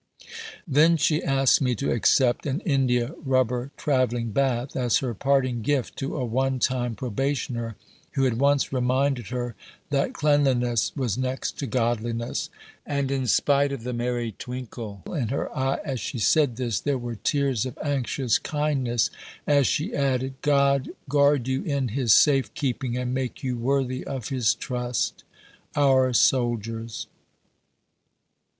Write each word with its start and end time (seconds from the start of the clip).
Then 0.67 0.97
she 0.97 1.21
asked 1.21 1.61
me 1.61 1.75
to 1.75 1.91
accept 1.91 2.47
an 2.47 2.61
india 2.61 3.13
rubber 3.23 3.69
travelling 3.77 4.31
bath 4.31 4.75
as 4.75 4.97
"her 4.97 5.13
parting 5.13 5.61
gift 5.61 5.95
to 5.97 6.15
a 6.15 6.25
one 6.25 6.57
time 6.57 6.95
probationer 6.95 7.75
who 8.13 8.23
had 8.23 8.39
once 8.39 8.73
reminded 8.73 9.27
her 9.27 9.53
that 9.91 10.13
cleanliness 10.13 10.91
was 10.95 11.19
next 11.19 11.59
to 11.59 11.67
Godliness," 11.67 12.49
and 12.83 13.11
in 13.11 13.27
spite 13.27 13.71
of 13.71 13.83
the 13.83 13.93
merry 13.93 14.31
twinkle 14.31 15.03
in 15.05 15.27
her 15.27 15.55
eye 15.55 15.77
as 15.85 15.99
she 15.99 16.17
said 16.17 16.55
this, 16.55 16.79
there 16.79 16.97
were 16.97 17.13
tears 17.17 17.67
of 17.67 17.77
anxious 17.83 18.39
kindness 18.39 19.11
as 19.45 19.67
she 19.67 19.93
added, 19.93 20.33
"God 20.41 20.89
guard 21.09 21.47
you 21.47 21.61
in 21.61 21.89
His 21.89 22.11
safe 22.11 22.51
keeping 22.55 22.97
and 22.97 23.13
make 23.13 23.43
you 23.43 23.55
worthy 23.55 24.03
of 24.03 24.29
His 24.29 24.55
trust 24.55 25.23
our 25.75 26.11
soldiers." 26.11 27.05